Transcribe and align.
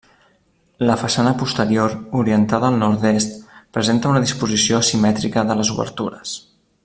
La 0.89 0.95
façana 1.01 1.33
posterior, 1.41 1.93
orientada 2.21 2.71
al 2.71 2.79
nord-est, 2.85 3.37
presenta 3.79 4.13
una 4.15 4.23
disposició 4.25 4.81
asimètrica 4.85 5.49
de 5.51 5.59
les 5.61 5.75
obertures. 5.77 6.37